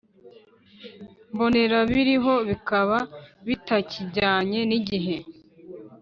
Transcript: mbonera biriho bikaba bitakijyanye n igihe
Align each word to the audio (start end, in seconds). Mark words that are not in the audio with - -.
mbonera 1.33 1.77
biriho 1.91 2.33
bikaba 2.49 2.97
bitakijyanye 3.47 4.59
n 4.69 4.71
igihe 4.79 5.17